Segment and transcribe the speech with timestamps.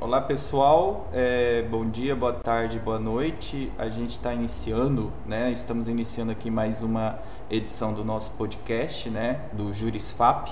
[0.00, 3.70] Olá pessoal, é, bom dia, boa tarde, boa noite.
[3.76, 5.52] A gente está iniciando, né?
[5.52, 7.18] Estamos iniciando aqui mais uma
[7.50, 9.42] edição do nosso podcast, né?
[9.52, 10.50] Do Jurisfap,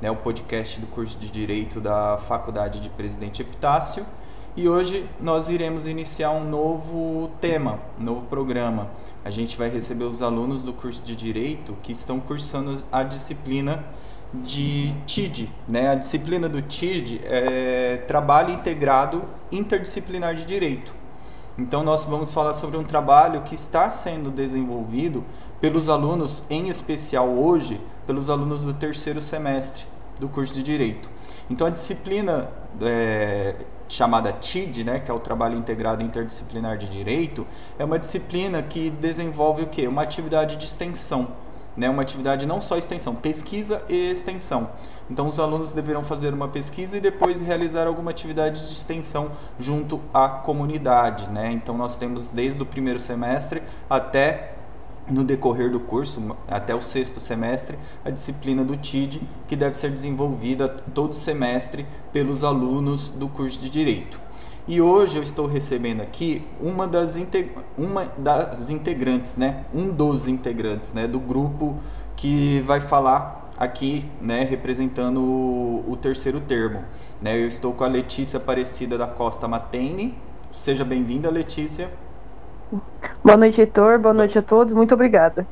[0.00, 0.08] né?
[0.08, 4.06] O podcast do curso de Direito da Faculdade de Presidente Epitácio.
[4.56, 8.88] E hoje nós iremos iniciar um novo tema, um novo programa.
[9.24, 13.84] A gente vai receber os alunos do curso de Direito que estão cursando a disciplina
[14.32, 15.50] de TID.
[15.66, 15.90] Né?
[15.90, 20.92] A disciplina do TID é Trabalho Integrado Interdisciplinar de Direito.
[21.58, 25.24] Então, nós vamos falar sobre um trabalho que está sendo desenvolvido
[25.60, 29.84] pelos alunos, em especial hoje, pelos alunos do terceiro semestre
[30.20, 31.10] do curso de Direito.
[31.50, 32.48] Então, a disciplina
[32.80, 33.56] é,
[33.88, 37.44] chamada TID, né, que é o Trabalho Integrado Interdisciplinar de Direito,
[37.76, 39.88] é uma disciplina que desenvolve o quê?
[39.88, 41.28] Uma atividade de extensão
[41.78, 44.70] né, uma atividade não só extensão, pesquisa e extensão.
[45.08, 50.00] Então, os alunos deverão fazer uma pesquisa e depois realizar alguma atividade de extensão junto
[50.12, 51.30] à comunidade.
[51.30, 51.52] Né?
[51.52, 54.54] Então, nós temos desde o primeiro semestre até
[55.08, 59.90] no decorrer do curso, até o sexto semestre, a disciplina do TID, que deve ser
[59.92, 64.27] desenvolvida todo semestre pelos alunos do curso de Direito.
[64.68, 67.16] E hoje eu estou recebendo aqui uma das,
[67.78, 69.64] uma das integrantes, né?
[69.74, 71.06] Um dos integrantes, né?
[71.06, 71.78] Do grupo
[72.14, 74.44] que vai falar aqui, né?
[74.44, 76.84] Representando o, o terceiro termo.
[77.22, 77.38] Né?
[77.38, 80.14] Eu estou com a Letícia Aparecida da Costa Matene.
[80.52, 81.90] Seja bem-vinda, Letícia.
[83.24, 83.98] Boa noite, Heitor.
[83.98, 84.74] Boa noite a todos.
[84.74, 85.46] Muito obrigada.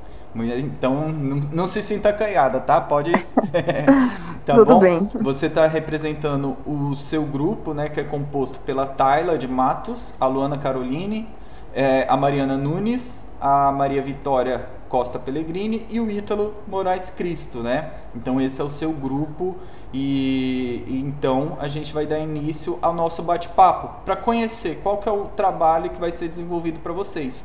[0.45, 2.81] Então, não, não se sinta acanhada, tá?
[2.81, 3.13] Pode.
[4.45, 4.81] tá Tudo bom?
[4.81, 5.09] bem.
[5.21, 7.89] Você está representando o seu grupo, né?
[7.89, 11.29] Que é composto pela Tayla de Matos, a Luana Caroline,
[11.75, 17.91] é, a Mariana Nunes, a Maria Vitória Costa Pellegrini e o Ítalo Moraes Cristo, né?
[18.15, 19.57] Então esse é o seu grupo
[19.93, 25.09] e, e então a gente vai dar início ao nosso bate-papo para conhecer qual que
[25.09, 27.45] é o trabalho que vai ser desenvolvido para vocês.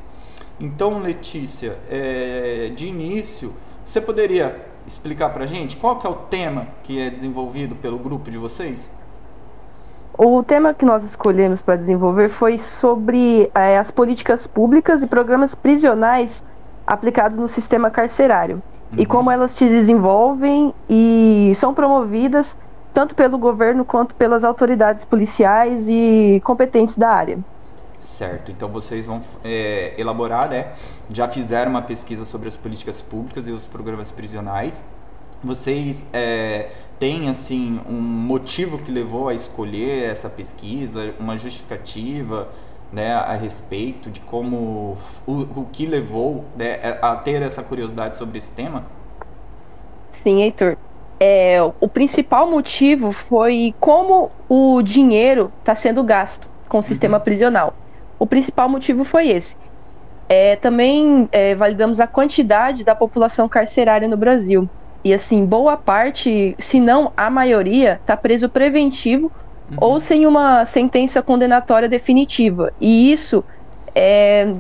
[0.60, 3.54] Então, Letícia, é, de início,
[3.84, 7.98] você poderia explicar para a gente qual que é o tema que é desenvolvido pelo
[7.98, 8.90] grupo de vocês?
[10.18, 15.56] O tema que nós escolhemos para desenvolver foi sobre é, as políticas públicas e programas
[15.56, 16.46] prisionais
[16.86, 19.00] aplicados no sistema carcerário uhum.
[19.00, 22.58] e como elas se desenvolvem e são promovidas
[22.94, 27.40] tanto pelo governo quanto pelas autoridades policiais e competentes da área.
[28.02, 30.74] Certo, então vocês vão é, elaborar, né?
[31.10, 34.84] Já fizeram uma pesquisa sobre as políticas públicas e os programas prisionais.
[35.44, 36.70] Vocês é,
[37.00, 42.50] têm, assim, um motivo que levou a escolher essa pesquisa, uma justificativa,
[42.92, 48.38] né, a respeito de como, o, o que levou né, a ter essa curiosidade sobre
[48.38, 48.84] esse tema?
[50.10, 50.78] Sim, Heitor.
[51.20, 57.24] É, o principal motivo foi como o dinheiro está sendo gasto com o sistema uhum.
[57.24, 57.74] prisional.
[58.22, 59.58] O principal motivo foi esse.
[60.30, 64.70] É, também é, validamos a quantidade da população carcerária no Brasil.
[65.04, 69.32] E assim, boa parte, se não a maioria, está preso preventivo
[69.72, 69.78] uhum.
[69.82, 72.72] ou sem uma sentença condenatória definitiva.
[72.80, 73.44] E isso
[73.96, 74.54] é,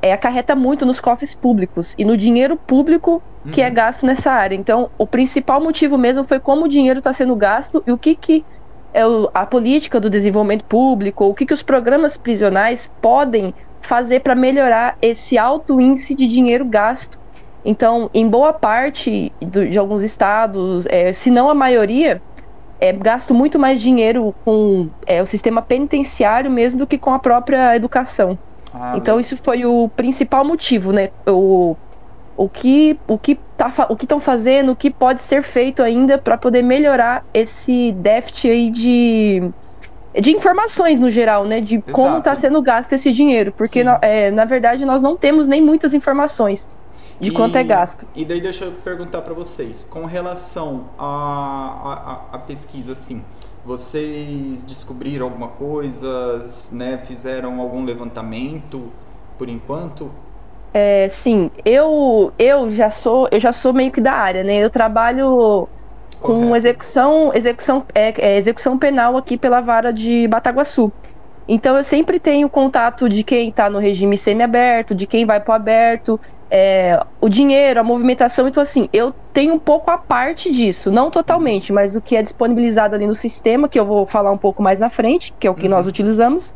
[0.00, 3.22] é, acarreta muito nos cofres públicos e no dinheiro público
[3.52, 3.74] que é uhum.
[3.74, 4.56] gasto nessa área.
[4.56, 8.14] Então, o principal motivo mesmo foi como o dinheiro está sendo gasto e o que,
[8.14, 8.61] que é
[9.32, 14.96] a política do desenvolvimento público, o que, que os programas prisionais podem fazer para melhorar
[15.02, 17.18] esse alto índice de dinheiro gasto.
[17.64, 22.20] Então, em boa parte do, de alguns estados, é, se não a maioria,
[22.80, 27.18] é gasto muito mais dinheiro com é, o sistema penitenciário mesmo do que com a
[27.18, 28.36] própria educação.
[28.74, 31.10] Ah, então, isso foi o principal motivo, né?
[31.26, 31.76] O,
[32.42, 36.18] o que o que tá, o que estão fazendo, o que pode ser feito ainda
[36.18, 39.50] para poder melhorar esse déficit aí de
[40.20, 41.92] de informações no geral, né, de Exato.
[41.92, 45.62] como está sendo gasto esse dinheiro, porque na, é, na verdade nós não temos nem
[45.62, 46.68] muitas informações
[47.18, 48.06] de e, quanto é gasto.
[48.14, 53.24] E daí deixa eu perguntar para vocês, com relação à a, a, a, pesquisa, assim,
[53.64, 58.92] vocês descobriram alguma coisa, né, fizeram algum levantamento
[59.38, 60.10] por enquanto?
[60.74, 64.56] É, sim, eu eu já sou eu já sou meio que da área, né?
[64.56, 65.68] Eu trabalho
[66.18, 66.56] com Correto.
[66.56, 70.90] execução execução é, é, execução penal aqui pela vara de Bataguaçu.
[71.46, 75.52] Então eu sempre tenho contato de quem está no regime semiaberto, de quem vai para
[75.52, 76.18] o aberto,
[76.50, 78.48] é, o dinheiro, a movimentação.
[78.48, 82.22] Então assim, eu tenho um pouco a parte disso, não totalmente, mas o que é
[82.22, 85.50] disponibilizado ali no sistema, que eu vou falar um pouco mais na frente, que é
[85.50, 85.70] o que uhum.
[85.70, 86.54] nós utilizamos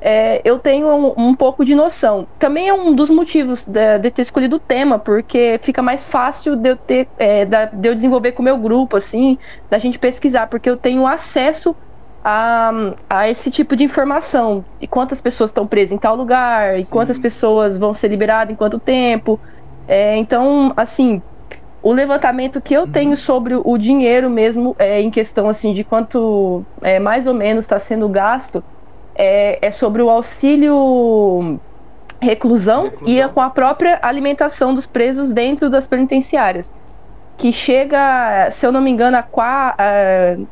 [0.00, 2.26] é, eu tenho um, um, pouco de noção.
[2.38, 6.54] Também é um dos motivos de, de, ter escolhido o tema, porque fica mais fácil
[6.54, 9.38] de eu, ter, é, de eu desenvolver com o meu grupo, assim,
[9.70, 11.74] da gente pesquisar, porque eu tenho acesso
[12.22, 12.72] a,
[13.08, 14.64] a esse tipo de informação.
[14.80, 16.82] E quantas pessoas estão presas em tal lugar, Sim.
[16.82, 19.40] e quantas pessoas vão ser liberadas em quanto tempo.
[19.88, 21.22] É, então, assim,
[21.82, 22.90] o levantamento que eu uhum.
[22.90, 27.64] tenho sobre o dinheiro mesmo, é, em questão assim de quanto é, mais ou menos
[27.64, 28.62] está sendo gasto,
[29.16, 31.58] é, é, sobre o auxílio
[32.20, 36.70] reclusão, reclusão e com a própria alimentação dos presos dentro das penitenciárias
[37.36, 39.84] que chega, se eu não me engano, a quatro.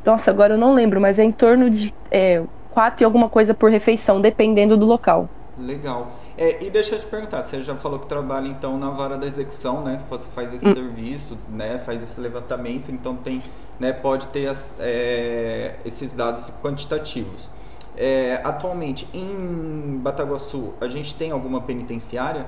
[0.05, 3.55] nossa, agora eu não lembro, mas é em torno de é, quatro e alguma coisa
[3.55, 5.29] por refeição, dependendo do local.
[5.59, 6.09] Legal.
[6.37, 9.25] É, e deixa eu te perguntar, você já falou que trabalha então na vara da
[9.25, 10.01] execução, né?
[10.11, 10.75] Você faz esse hum.
[10.75, 11.79] serviço, né?
[11.79, 13.43] Faz esse levantamento, então tem,
[13.79, 13.93] né?
[13.93, 17.49] Pode ter as, é, esses dados quantitativos.
[17.97, 22.47] É, atualmente em Bataguaçu, a gente tem alguma penitenciária?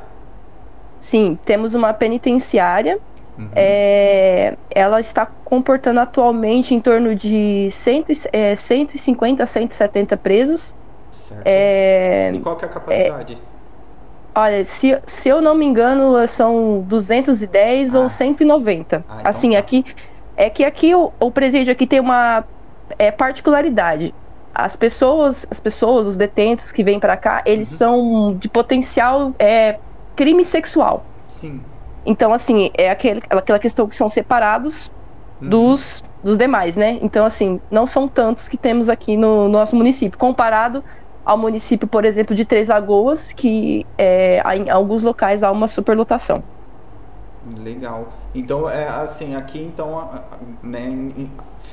[0.98, 3.00] Sim, temos uma penitenciária
[3.38, 3.48] Uhum.
[3.54, 10.74] É, ela está comportando atualmente em torno de cento, é, 150 a 170 presos.
[11.12, 11.42] Certo.
[11.44, 13.34] É, e qual que é a capacidade?
[13.34, 18.00] É, olha, se, se eu não me engano, são 210 ah.
[18.00, 18.96] ou 190.
[18.96, 19.58] Ah, então assim, tá.
[19.58, 19.84] aqui
[20.36, 22.44] é que aqui o, o presídio aqui tem uma
[22.98, 24.14] é, particularidade.
[24.58, 27.76] As pessoas, as pessoas, os detentos que vêm para cá, eles uhum.
[27.76, 29.78] são de potencial é,
[30.14, 31.04] crime sexual.
[31.28, 31.60] Sim.
[32.06, 34.90] Então, assim, é aquele, aquela questão que são separados
[35.42, 35.48] uhum.
[35.48, 36.98] dos, dos demais, né?
[37.02, 40.82] Então, assim, não são tantos que temos aqui no, no nosso município, comparado
[41.24, 46.42] ao município, por exemplo, de Três Lagoas, que é, em alguns locais há uma superlotação.
[47.58, 48.08] Legal.
[48.34, 50.10] Então, é assim, aqui então,
[50.62, 51.10] né,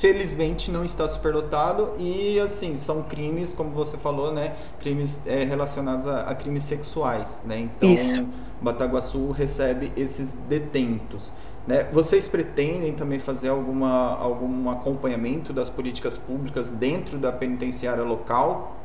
[0.04, 4.52] felizmente não está superlotado e assim, são crimes, como você falou, né,
[4.82, 7.60] crimes é, relacionados a, a, crimes sexuais, né?
[7.60, 8.28] Então, Isso.
[8.62, 11.32] Bataguaçu recebe esses detentos.
[11.66, 11.88] Né?
[11.90, 18.76] Vocês pretendem também fazer alguma, algum acompanhamento das políticas públicas dentro da penitenciária local?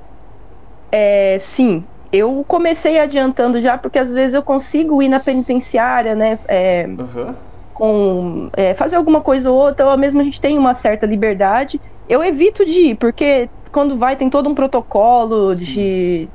[0.93, 6.39] É, sim, eu comecei adiantando já, porque às vezes eu consigo ir na penitenciária, né?
[6.47, 7.35] É, uhum.
[7.79, 11.81] Com é, fazer alguma coisa ou outra, ou mesmo a gente tem uma certa liberdade.
[12.09, 15.65] Eu evito de ir, porque quando vai tem todo um protocolo Sim.
[15.65, 16.29] de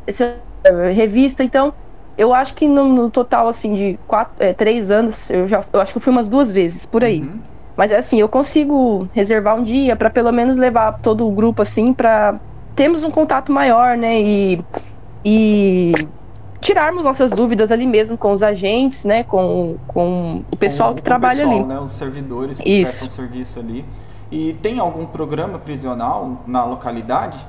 [0.93, 1.73] revista, então
[2.17, 5.81] eu acho que no, no total, assim, de quatro, é, três anos, eu já eu
[5.81, 7.21] acho que eu fui umas duas vezes por aí.
[7.21, 7.41] Uhum.
[7.75, 11.61] Mas é assim, eu consigo reservar um dia para pelo menos levar todo o grupo
[11.61, 12.39] assim para
[12.75, 14.21] termos um contato maior, né?
[14.21, 14.59] E,
[15.25, 15.91] e
[16.63, 19.23] tirarmos nossas dúvidas ali mesmo com os agentes, né?
[19.23, 21.65] Com, com o pessoal com, que trabalha pessoal, ali.
[21.67, 22.99] Né, os servidores que Isso.
[22.99, 23.85] prestam serviço ali.
[24.31, 27.45] E tem algum programa prisional na localidade?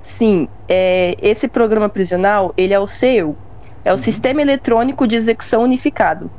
[0.00, 3.36] Sim, é, esse programa prisional, ele é o CEU,
[3.84, 3.98] é o uhum.
[3.98, 6.30] Sistema Eletrônico de Execução Unificado.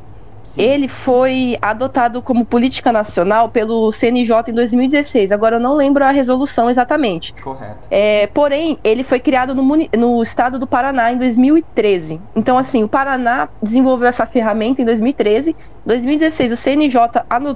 [0.44, 0.62] Sim.
[0.62, 5.32] Ele foi adotado como política nacional pelo CNJ em 2016.
[5.32, 7.34] Agora eu não lembro a resolução exatamente.
[7.34, 7.88] Correto.
[7.90, 9.64] É, porém, ele foi criado no,
[9.98, 12.22] no, estado do Paraná em 2013.
[12.36, 15.52] Então, assim, o Paraná desenvolveu essa ferramenta em 2013.
[15.52, 15.56] Em
[15.86, 17.00] 2016, o CNJ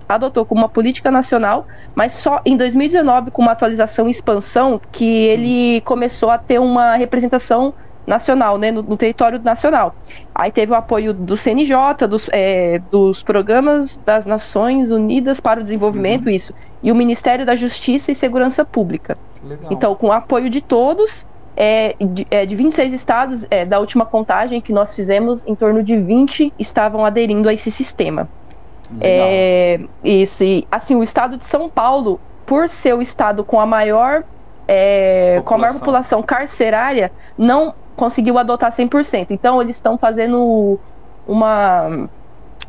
[0.08, 5.06] adotou como uma política nacional, mas só em 2019, com uma atualização e expansão, que
[5.06, 5.30] Sim.
[5.30, 7.74] ele começou a ter uma representação
[8.08, 9.94] nacional, né, no, no, território nacional.
[10.34, 15.64] Aí teve o apoio do CNJ, dos, é, dos programas das Nações Unidas para o
[15.64, 16.32] Desenvolvimento, uhum.
[16.32, 19.16] isso, e o Ministério da Justiça e Segurança Pública.
[19.44, 19.72] Legal.
[19.72, 24.06] Então, com o apoio de todos, é, de, é, de 26 estados, é, da última
[24.06, 28.30] contagem que nós fizemos, em torno de 20 estavam aderindo a esse sistema.
[29.02, 33.66] É, isso, e, assim, o estado de São Paulo, por ser o estado com a
[33.66, 34.24] maior
[34.68, 39.28] é, com a maior população carcerária, não conseguiu adotar 100%.
[39.32, 40.80] Então, eles estão fazendo
[41.28, 42.08] uma,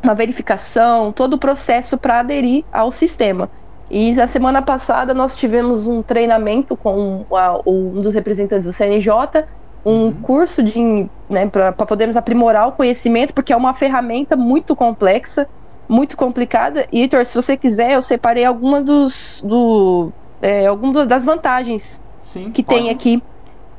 [0.03, 3.49] uma verificação, todo o processo para aderir ao sistema.
[3.89, 9.45] E na semana passada nós tivemos um treinamento com a, um dos representantes do CNJ,
[9.85, 10.13] um uhum.
[10.21, 15.47] curso de né, para podermos aprimorar o conhecimento, porque é uma ferramenta muito complexa,
[15.87, 16.87] muito complicada.
[16.91, 22.51] E, Heitor, se você quiser, eu separei algumas dos, do, é, algumas das vantagens Sim,
[22.51, 22.83] que pode.
[22.83, 23.23] tem aqui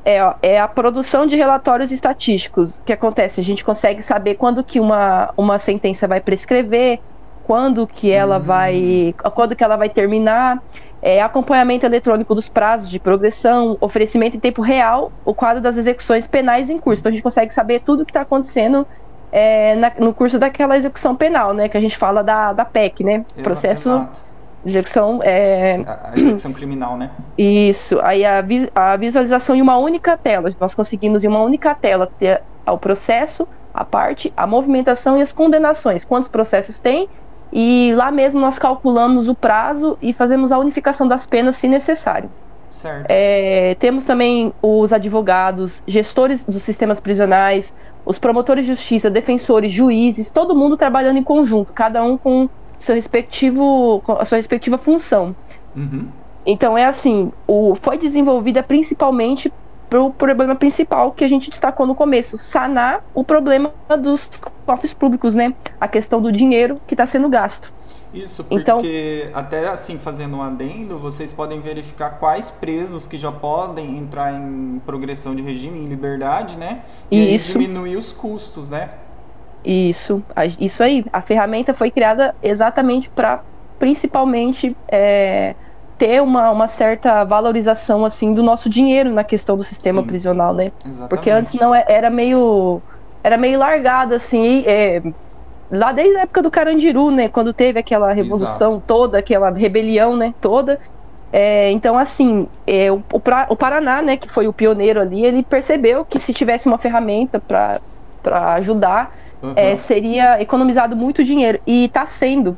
[0.03, 2.79] é, ó, é a produção de relatórios estatísticos.
[2.79, 3.39] O que acontece?
[3.39, 6.99] A gente consegue saber quando que uma, uma sentença vai prescrever,
[7.43, 8.41] quando que ela hum.
[8.41, 9.15] vai.
[9.33, 10.61] quando que ela vai terminar.
[11.03, 16.27] É, acompanhamento eletrônico dos prazos de progressão, oferecimento em tempo real, o quadro das execuções
[16.27, 16.99] penais em curso.
[16.99, 18.85] Então a gente consegue saber tudo o que está acontecendo
[19.31, 21.67] é, na, no curso daquela execução penal, né?
[21.67, 23.25] Que a gente fala da, da PEC, né?
[23.41, 23.89] Processo.
[23.89, 24.30] Exato
[24.65, 25.83] Execução é.
[25.85, 27.09] A, execução criminal, né?
[27.37, 27.99] Isso.
[28.01, 28.43] Aí a,
[28.75, 30.51] a visualização em uma única tela.
[30.59, 35.31] Nós conseguimos em uma única tela ter o processo, a parte, a movimentação e as
[35.31, 36.05] condenações.
[36.05, 37.09] Quantos processos tem?
[37.51, 42.29] E lá mesmo nós calculamos o prazo e fazemos a unificação das penas se necessário.
[43.09, 47.73] É, temos também os advogados, gestores dos sistemas prisionais,
[48.05, 52.49] os promotores de justiça, defensores, juízes, todo mundo trabalhando em conjunto, cada um com
[52.81, 55.35] seu respectivo, a sua respectiva função.
[55.75, 56.07] Uhum.
[56.45, 59.51] Então é assim, o, foi desenvolvida principalmente
[59.89, 64.29] para o problema principal que a gente destacou no começo, sanar o problema dos
[64.65, 65.53] cofres públicos, né?
[65.79, 67.71] A questão do dinheiro que está sendo gasto.
[68.13, 73.17] Isso, então porque então, até assim, fazendo um adendo, vocês podem verificar quais presos que
[73.17, 76.81] já podem entrar em progressão de regime em liberdade, né?
[77.09, 77.53] E isso.
[77.53, 78.91] diminuir os custos, né?
[79.63, 80.23] Isso,
[80.59, 81.05] isso aí.
[81.11, 83.41] A ferramenta foi criada exatamente para,
[83.77, 85.55] principalmente, é,
[85.97, 90.53] ter uma, uma certa valorização assim do nosso dinheiro na questão do sistema Sim, prisional,
[90.53, 90.71] né?
[90.83, 91.09] Exatamente.
[91.09, 92.81] Porque antes não é, era meio
[93.23, 94.63] era meio largado assim.
[94.65, 95.01] É,
[95.71, 97.29] lá desde a época do Carandiru, né?
[97.29, 98.83] Quando teve aquela revolução Exato.
[98.87, 100.33] toda, aquela rebelião, né?
[100.41, 100.79] Toda.
[101.31, 106.03] É, então, assim, é, o, o, Paraná, né, que foi o pioneiro ali, ele percebeu
[106.03, 107.79] que se tivesse uma ferramenta para
[108.55, 109.53] ajudar, uhum.
[109.55, 111.59] é, seria economizado muito dinheiro.
[111.65, 112.57] E está sendo.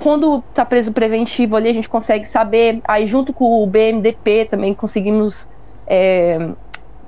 [0.00, 2.80] quando está preso preventivo ali, a gente consegue saber.
[2.84, 5.48] Aí, junto com o BMDP, também conseguimos
[5.86, 6.50] é,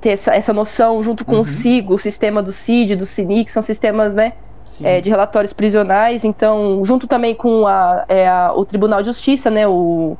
[0.01, 1.41] ter essa, essa noção, junto com uhum.
[1.41, 4.33] o SIGO, o sistema do CID, do CINIC, são sistemas, né?
[4.81, 6.23] é, de relatórios prisionais.
[6.23, 10.17] Então, junto também com a, é, a, o Tribunal de Justiça, né, o,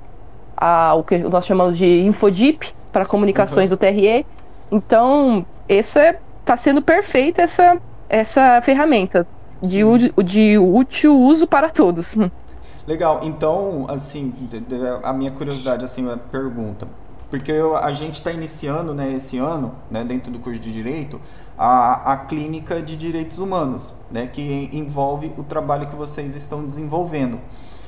[0.55, 3.77] a, o que nós chamamos de Infodip, para comunicações uhum.
[3.77, 4.25] do TRE.
[4.71, 7.77] Então, essa está sendo perfeita essa,
[8.13, 9.27] essa ferramenta
[9.61, 9.81] de,
[10.23, 12.15] de útil uso para todos.
[12.85, 13.21] Legal.
[13.23, 14.33] Então, assim,
[15.01, 16.87] a minha curiosidade, assim, a pergunta
[17.33, 21.19] porque eu, a gente está iniciando né, esse ano, né, dentro do curso de Direito,
[21.57, 27.39] a, a clínica de direitos humanos, né, que envolve o trabalho que vocês estão desenvolvendo.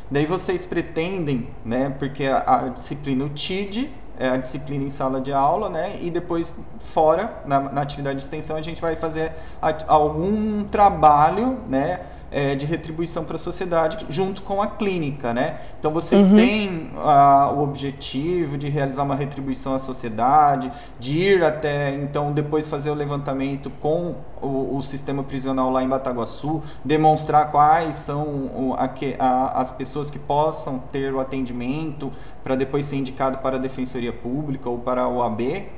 [0.10, 5.19] Daí vocês pretendem, né, porque a, a disciplina o TID é a disciplina em sala
[5.19, 5.98] de aula, né?
[6.01, 11.60] E depois, fora, na, na atividade de extensão, a gente vai fazer a, algum trabalho,
[11.67, 12.00] né?
[12.36, 15.62] É, de retribuição para a sociedade junto com a clínica, né?
[15.80, 16.36] Então vocês uhum.
[16.36, 22.68] têm uh, o objetivo de realizar uma retribuição à sociedade, de ir até então depois
[22.68, 28.89] fazer o levantamento com o, o sistema prisional lá em Bataguaçu, demonstrar quais são a,
[29.18, 32.12] a, as pessoas que possam ter o atendimento
[32.44, 35.70] para depois ser indicado para a defensoria pública ou para a OAB.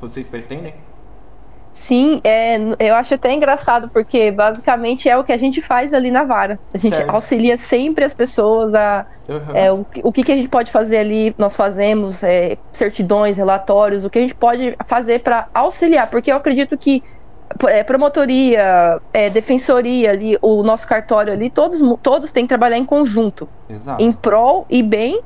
[0.00, 0.72] Vocês pretendem?
[1.78, 6.10] Sim, é, eu acho até engraçado, porque basicamente é o que a gente faz ali
[6.10, 6.58] na vara.
[6.74, 7.10] A gente certo.
[7.10, 9.06] auxilia sempre as pessoas a.
[9.28, 9.54] Uhum.
[9.56, 14.04] É, o, o que, que a gente pode fazer ali, nós fazemos é, certidões, relatórios,
[14.04, 17.00] o que a gente pode fazer para auxiliar, porque eu acredito que
[17.68, 22.84] é, promotoria, é, defensoria ali, o nosso cartório ali, todos, todos têm que trabalhar em
[22.84, 23.48] conjunto.
[23.70, 24.02] Exato.
[24.02, 25.20] Em prol e bem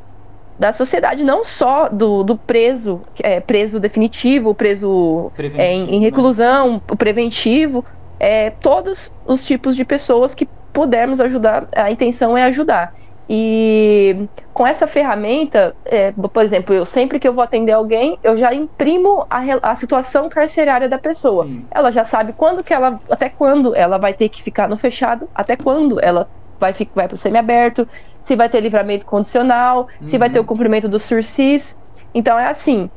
[0.62, 6.04] da sociedade, não só do, do preso, é, preso definitivo, preso é, em, em, né?
[6.06, 6.80] reclusão, né?
[6.96, 7.84] preventivo,
[8.20, 12.94] é, todos os tipos de pessoas que pudermos ajudar, a intenção é ajudar.
[13.28, 18.36] E com essa ferramenta, é, por exemplo, eu sempre que eu vou atender alguém, eu
[18.36, 21.44] já imprimo a, a situação carcerária da pessoa.
[21.44, 21.64] Sim.
[21.72, 25.28] Ela já sabe quando que ela, até quando ela vai ter que ficar no fechado,
[25.34, 26.28] até quando ela
[26.62, 27.88] vai, vai para o semiaberto,
[28.20, 30.06] se vai ter livramento condicional, uhum.
[30.06, 30.46] se vai ter o uhum.
[30.46, 31.76] cumprimento do sursis.
[32.14, 32.88] Então é assim.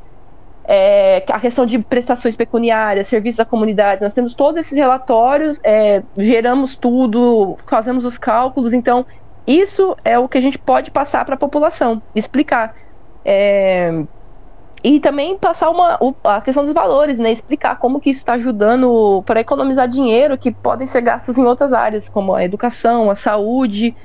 [0.68, 6.02] É, a questão de prestações pecuniárias, serviços à comunidade, nós temos todos esses relatórios, é,
[6.16, 9.06] geramos tudo, fazemos os cálculos, então
[9.46, 12.74] isso é o que a gente pode passar para a população, explicar.
[13.24, 14.02] É,
[14.86, 17.32] e também passar uma, a questão dos valores, né?
[17.32, 21.72] Explicar como que isso está ajudando para economizar dinheiro que podem ser gastos em outras
[21.72, 23.96] áreas, como a educação, a saúde.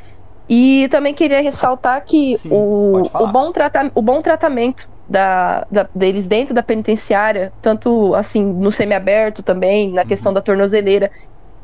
[0.49, 3.51] E também queria ressaltar que Sim, o, o, bom
[3.93, 10.01] o bom tratamento da, da, deles dentro da penitenciária, tanto assim no semiaberto também, na
[10.01, 10.07] uhum.
[10.07, 11.11] questão da tornozeleira,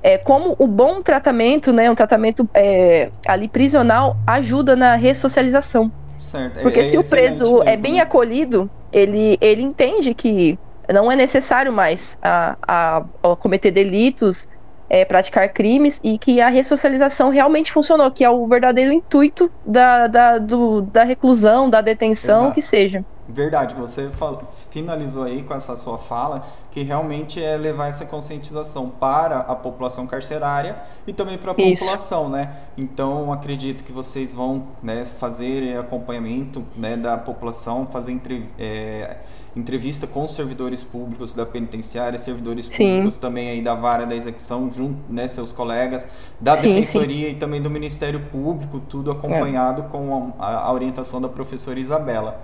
[0.04, 5.92] é, como o bom tratamento, né, um tratamento é, ali prisional, ajuda na ressocialização.
[6.20, 6.60] Certo.
[6.62, 8.02] Porque é, se o preso mesmo, é bem né?
[8.02, 10.58] acolhido, ele, ele entende que
[10.94, 14.48] não é necessário mais a, a, a cometer delitos,
[14.90, 20.08] é, praticar crimes e que a ressocialização realmente funcionou, que é o verdadeiro intuito da,
[20.08, 22.56] da, do, da reclusão, da detenção, Exato.
[22.56, 23.06] que seja.
[23.30, 24.10] Verdade, você
[24.70, 30.08] finalizou aí com essa sua fala que realmente é levar essa conscientização para a população
[30.08, 32.56] carcerária e também para a população, né?
[32.78, 39.18] Então acredito que vocês vão né, fazer acompanhamento né, da população, fazer entre, é,
[39.56, 42.72] entrevista com servidores públicos da penitenciária, servidores sim.
[42.78, 46.08] públicos também aí da vara da execução, junto, né, seus colegas,
[46.40, 47.34] da sim, defensoria sim.
[47.34, 49.86] e também do Ministério Público, tudo acompanhado é.
[49.86, 52.42] com a, a orientação da professora Isabela.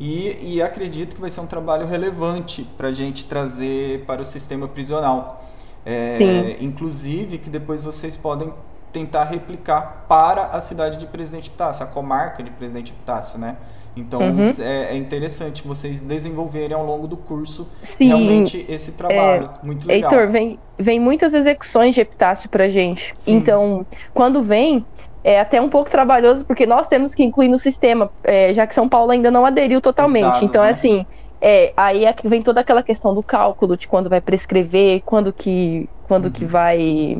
[0.00, 4.24] E, e acredito que vai ser um trabalho relevante para a gente trazer para o
[4.24, 5.44] sistema prisional.
[5.84, 8.52] É, inclusive que depois vocês podem
[8.92, 13.56] tentar replicar para a cidade de Presidente Epitácio, a comarca de Presidente Epitácio, né?
[13.96, 14.54] Então uhum.
[14.60, 18.08] é, é, interessante vocês desenvolverem ao longo do curso Sim.
[18.08, 19.50] realmente esse trabalho.
[19.62, 20.12] É, muito legal.
[20.12, 23.12] Heitor, vem, vem muitas execuções de Epitácio pra gente.
[23.16, 23.34] Sim.
[23.34, 24.84] Então, quando vem,
[25.28, 28.74] é até um pouco trabalhoso, porque nós temos que incluir no sistema, é, já que
[28.74, 30.22] São Paulo ainda não aderiu totalmente.
[30.22, 30.70] Dados, então, né?
[30.70, 31.04] assim,
[31.38, 35.86] é, aí é vem toda aquela questão do cálculo de quando vai prescrever, quando que,
[36.04, 36.30] quando uhum.
[36.30, 37.18] que vai.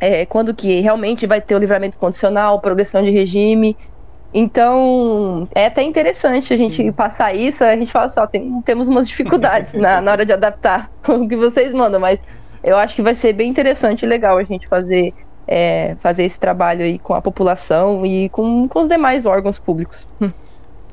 [0.00, 3.76] É, quando que realmente vai ter o livramento condicional, progressão de regime.
[4.32, 6.92] Então, é até interessante a gente Sim.
[6.92, 7.62] passar isso.
[7.62, 11.28] A gente fala só, assim, tem, temos umas dificuldades na, na hora de adaptar o
[11.28, 12.24] que vocês mandam, mas
[12.64, 15.12] eu acho que vai ser bem interessante e legal a gente fazer,
[15.48, 20.06] é, fazer esse trabalho aí com a população e com, com os demais órgãos públicos.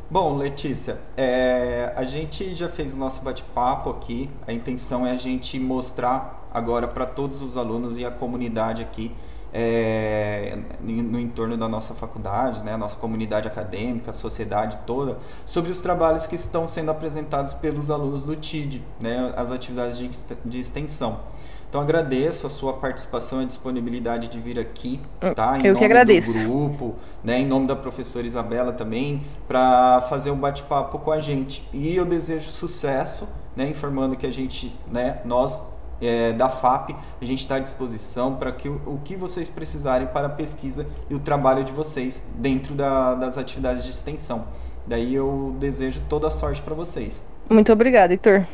[0.10, 4.30] Bom, Letícia, é, a gente já fez o nosso bate-papo aqui.
[4.48, 9.12] A intenção é a gente mostrar agora para todos os alunos e a comunidade aqui
[9.58, 15.80] é, no entorno da nossa faculdade, né, nossa comunidade acadêmica, a sociedade toda, sobre os
[15.80, 20.10] trabalhos que estão sendo apresentados pelos alunos do TID, né, as atividades de,
[20.44, 21.22] de extensão.
[21.70, 25.02] Então agradeço a sua participação e disponibilidade de vir aqui,
[25.36, 25.58] tá?
[25.58, 26.40] Em Eu nome que agradeço.
[26.40, 27.40] do grupo, né?
[27.40, 31.68] Em nome da professora Isabela também, para fazer um bate-papo com a gente.
[31.74, 33.68] E eu desejo sucesso, né?
[33.68, 35.20] Informando que a gente, né?
[35.26, 35.62] Nós
[36.02, 36.92] é, da FAP,
[37.22, 40.86] a gente está à disposição para que o, o, que vocês precisarem para a pesquisa
[41.10, 44.46] e o trabalho de vocês dentro da, das atividades de extensão.
[44.86, 47.24] Daí eu desejo toda a sorte para vocês.
[47.50, 48.46] Muito obrigada, Heitor.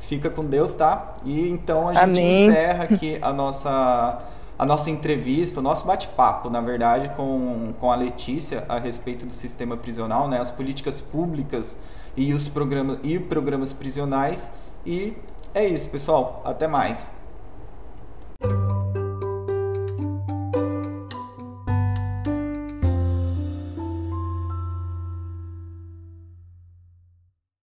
[0.00, 1.14] Fica com Deus, tá?
[1.24, 2.48] E então a gente Amém.
[2.48, 4.18] encerra aqui a nossa
[4.58, 9.34] a nossa entrevista, o nosso bate-papo, na verdade, com, com a Letícia a respeito do
[9.34, 11.76] sistema prisional, né, as políticas públicas
[12.16, 14.50] e os programas e programas prisionais
[14.86, 15.14] e
[15.56, 16.42] é isso, pessoal.
[16.44, 17.14] Até mais.